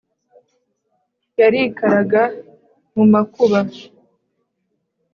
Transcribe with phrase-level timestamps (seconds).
[1.39, 2.23] Yarikaraga
[2.93, 3.59] mu makuba,